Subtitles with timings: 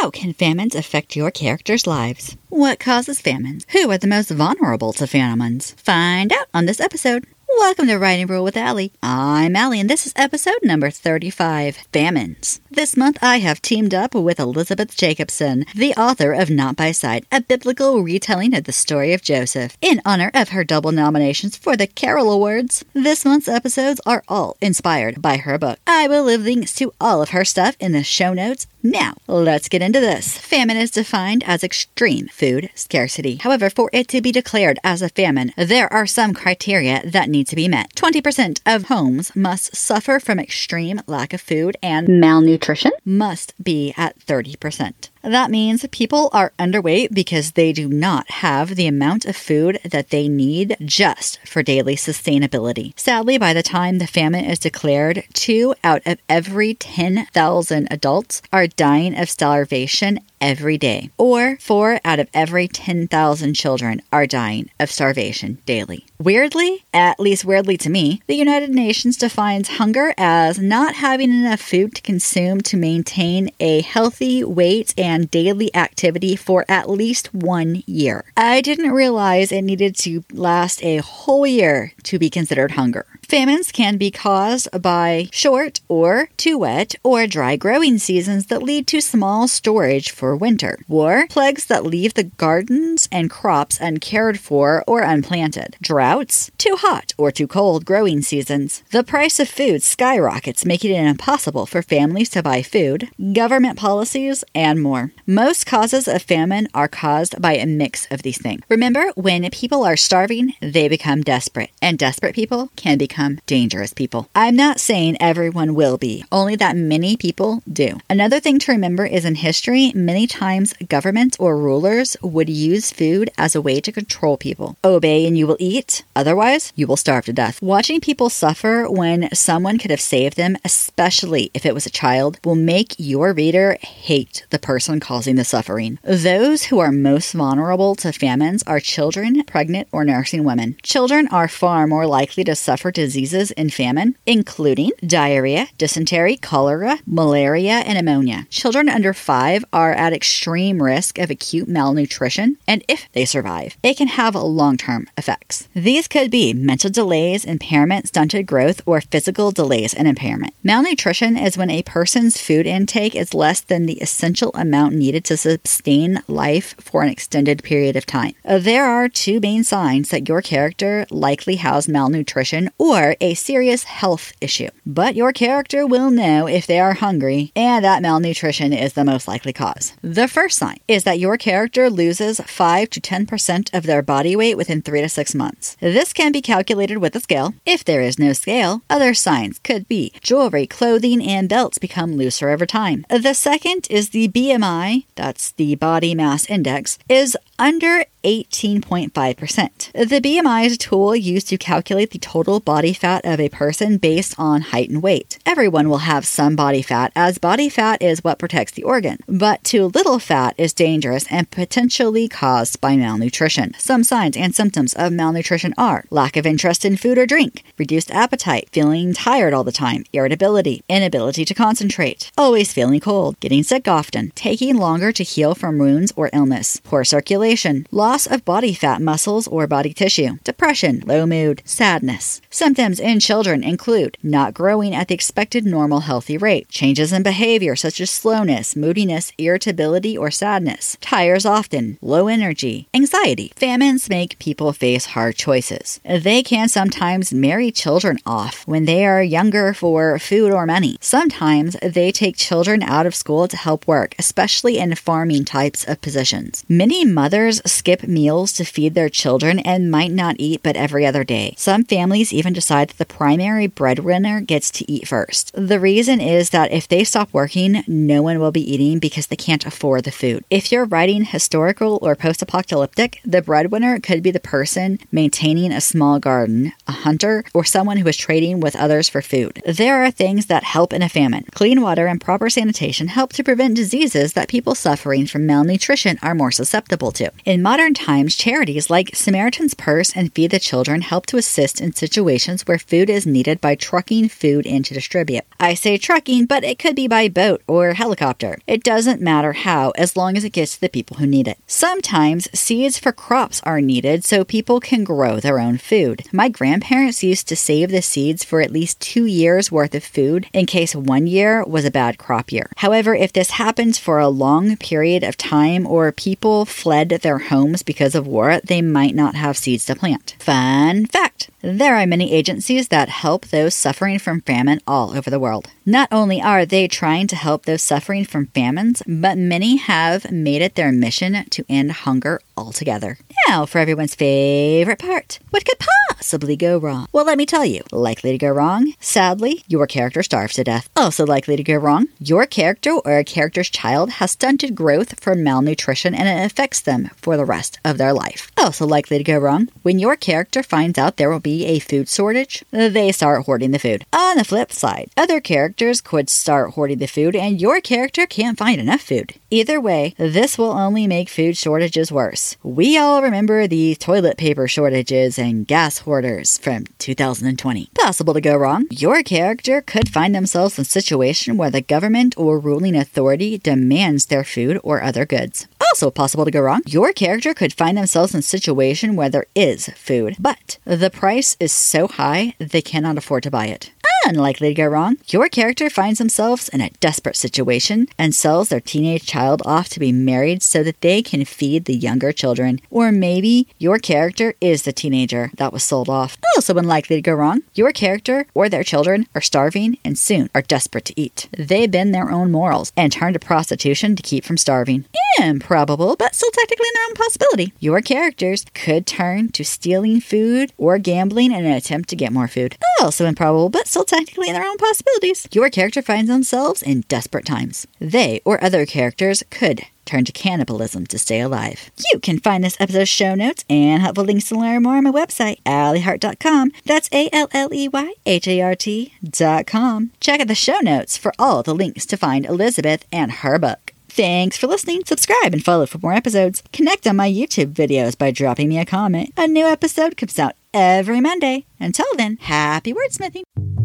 [0.00, 2.36] How can famines affect your characters' lives?
[2.50, 3.66] What causes famines?
[3.70, 5.72] Who are the most vulnerable to famines?
[5.72, 7.26] Find out on this episode.
[7.56, 8.92] Welcome to Writing Rule with Alley.
[9.02, 12.60] I'm Alley, and this is episode number 35 Famines.
[12.70, 17.26] This month I have teamed up with Elizabeth Jacobson, the author of Not by Sight,
[17.32, 21.76] a biblical retelling of the story of Joseph, in honor of her double nominations for
[21.76, 22.84] the Carol Awards.
[22.92, 25.80] This month's episodes are all inspired by her book.
[25.86, 28.68] I will leave links to all of her stuff in the show notes.
[28.82, 30.38] Now, let's get into this.
[30.38, 33.36] Famine is defined as extreme food scarcity.
[33.36, 37.48] However, for it to be declared as a famine, there are some criteria that need
[37.48, 37.92] to be met.
[37.96, 44.16] 20% of homes must suffer from extreme lack of food, and malnutrition must be at
[44.20, 45.08] 30%.
[45.22, 50.10] That means people are underweight because they do not have the amount of food that
[50.10, 52.98] they need just for daily sustainability.
[52.98, 58.66] Sadly, by the time the famine is declared, two out of every 10,000 adults are
[58.66, 64.90] dying of starvation every day, or four out of every 10,000 children are dying of
[64.90, 66.06] starvation daily.
[66.18, 71.60] Weirdly, at least weirdly to me, the United Nations defines hunger as not having enough
[71.60, 77.82] food to consume to maintain a healthy weight and daily activity for at least one
[77.86, 78.24] year.
[78.36, 83.06] I didn't realize it needed to last a whole year to be considered hunger.
[83.28, 88.86] Famines can be caused by short or too wet or dry growing seasons that lead
[88.86, 94.82] to small storage for winter, or plagues that leave the gardens and crops uncared for
[94.86, 98.82] or unplanted, droughts, too hot or too cold growing seasons.
[98.92, 104.42] The price of food skyrockets, making it impossible for families to buy food, government policies,
[104.54, 105.12] and more.
[105.26, 108.62] Most causes of famine are caused by a mix of these things.
[108.70, 113.92] Remember, when people are starving, they become desperate, and desperate people can become become dangerous
[113.92, 114.28] people.
[114.34, 117.98] I'm not saying everyone will be, only that many people do.
[118.08, 123.28] Another thing to remember is in history, many times governments or rulers would use food
[123.36, 124.76] as a way to control people.
[124.84, 127.60] Obey and you will eat, otherwise, you will starve to death.
[127.60, 132.38] Watching people suffer when someone could have saved them, especially if it was a child,
[132.44, 135.98] will make your reader hate the person causing the suffering.
[136.04, 140.76] Those who are most vulnerable to famines are children, pregnant, or nursing women.
[140.84, 146.98] Children are far more likely to suffer disease diseases in famine, including diarrhea, dysentery, cholera,
[147.06, 148.46] malaria, and pneumonia.
[148.50, 153.96] Children under five are at extreme risk of acute malnutrition, and if they survive, it
[153.96, 155.68] can have long term effects.
[155.74, 160.52] These could be mental delays, impairment, stunted growth, or physical delays and impairment.
[160.62, 165.36] Malnutrition is when a person's food intake is less than the essential amount needed to
[165.38, 168.34] sustain life for an extended period of time.
[168.44, 173.84] There are two main signs that your character likely has malnutrition or or a serious
[173.84, 174.70] health issue.
[174.84, 179.28] But your character will know if they are hungry, and that malnutrition is the most
[179.28, 179.92] likely cause.
[180.02, 184.56] The first sign is that your character loses 5 to 10% of their body weight
[184.56, 185.76] within 3 to 6 months.
[185.80, 187.54] This can be calculated with a scale.
[187.64, 192.48] If there is no scale, other signs could be jewelry, clothing, and belts become looser
[192.48, 193.06] over time.
[193.08, 200.08] The second is the BMI, that's the body mass index, is under 18.5%.
[200.08, 203.96] The BMI is a tool used to calculate the total body fat of a person
[203.96, 205.38] based on height and weight.
[205.46, 209.62] Everyone will have some body fat, as body fat is what protects the organ, but
[209.64, 213.72] too little fat is dangerous and potentially caused by malnutrition.
[213.78, 218.10] Some signs and symptoms of malnutrition are lack of interest in food or drink, reduced
[218.10, 223.86] appetite, feeling tired all the time, irritability, inability to concentrate, always feeling cold, getting sick
[223.86, 227.47] often, taking longer to heal from wounds or illness, poor circulation,
[227.90, 232.42] loss of body fat, muscles, or body tissue, depression, low mood, sadness.
[232.50, 237.74] Symptoms in children include not growing at the expected normal healthy rate, changes in behavior
[237.74, 243.50] such as slowness, moodiness, irritability, or sadness, tires often, low energy, anxiety.
[243.56, 246.00] Famines make people face hard choices.
[246.04, 250.98] They can sometimes marry children off when they are younger for food or money.
[251.00, 256.02] Sometimes they take children out of school to help work, especially in farming types of
[256.02, 256.64] positions.
[256.68, 261.24] Many mothers skip meals to feed their children and might not eat but every other
[261.24, 261.54] day.
[261.56, 265.52] Some families even decide that the primary breadwinner gets to eat first.
[265.54, 269.36] The reason is that if they stop working, no one will be eating because they
[269.36, 270.44] can't afford the food.
[270.50, 275.80] If you're writing historical or post apocalyptic, the breadwinner could be the person maintaining a
[275.80, 279.62] small garden, a hunter, or someone who is trading with others for food.
[279.64, 281.44] There are things that help in a famine.
[281.54, 286.34] Clean water and proper sanitation help to prevent diseases that people suffering from malnutrition are
[286.34, 287.27] more susceptible to.
[287.44, 291.92] In modern times, charities like Samaritan's Purse and Feed the Children help to assist in
[291.92, 295.44] situations where food is needed by trucking food in to distribute.
[295.60, 298.58] I say trucking, but it could be by boat or helicopter.
[298.66, 301.58] It doesn't matter how, as long as it gets to the people who need it.
[301.66, 306.24] Sometimes seeds for crops are needed so people can grow their own food.
[306.32, 310.46] My grandparents used to save the seeds for at least two years worth of food
[310.52, 312.70] in case one year was a bad crop year.
[312.76, 317.82] However, if this happens for a long period of time or people fled their homes
[317.82, 320.36] because of war, they might not have seeds to plant.
[320.38, 325.40] Fun fact there are many agencies that help those suffering from famine all over the
[325.40, 325.70] world.
[325.84, 330.62] Not only are they trying to help those suffering from famines, but many have made
[330.62, 333.18] it their mission to end hunger altogether.
[333.46, 335.78] Now, for everyone's favorite part what could
[336.16, 337.06] possibly go wrong?
[337.12, 338.92] Well, let me tell you likely to go wrong.
[339.00, 340.88] Sadly, your character starves to death.
[340.94, 345.42] Also, likely to go wrong, your character or a character's child has stunted growth from
[345.42, 348.50] malnutrition and it affects them for the rest of their life.
[348.58, 352.08] Also, likely to go wrong, when your character finds out there will be a food
[352.08, 354.04] shortage, they start hoarding the food.
[354.12, 358.58] On the flip side, other characters could start hoarding the food and your character can't
[358.58, 359.34] find enough food.
[359.50, 362.47] Either way, this will only make food shortages worse.
[362.62, 367.90] We all remember the toilet paper shortages and gas hoarders from 2020.
[367.94, 368.86] Possible to go wrong.
[368.90, 374.26] Your character could find themselves in a situation where the government or ruling authority demands
[374.26, 375.66] their food or other goods.
[375.80, 376.82] Also possible to go wrong.
[376.86, 381.56] Your character could find themselves in a situation where there is food, but the price
[381.58, 383.90] is so high they cannot afford to buy it.
[384.28, 388.78] Unlikely to go wrong, your character finds themselves in a desperate situation and sells their
[388.78, 392.78] teenage child off to be married so that they can feed the younger children.
[392.90, 396.36] Or maybe your character is the teenager that was sold off.
[396.54, 400.60] Also unlikely to go wrong, your character or their children are starving and soon are
[400.60, 401.48] desperate to eat.
[401.56, 405.06] They bend their own morals and turn to prostitution to keep from starving.
[405.40, 407.72] Improbable, but still technically in their own possibility.
[407.80, 412.48] Your characters could turn to stealing food or gambling in an attempt to get more
[412.48, 412.76] food.
[413.00, 415.46] Also improbable, but still technically in their own possibilities.
[415.52, 417.86] Your character finds themselves in desperate times.
[417.98, 421.90] They or other characters could turn to cannibalism to stay alive.
[422.12, 425.10] You can find this episode's show notes and helpful links to learn more on my
[425.10, 426.72] website, alleyhart.com.
[426.84, 430.10] That's A L L E Y H A R T.com.
[430.20, 433.92] Check out the show notes for all the links to find Elizabeth and her book.
[434.08, 435.02] Thanks for listening.
[435.04, 436.62] Subscribe and follow for more episodes.
[436.72, 439.32] Connect on my YouTube videos by dropping me a comment.
[439.36, 441.66] A new episode comes out every Monday.
[441.78, 443.77] Until then, happy wordsmithing.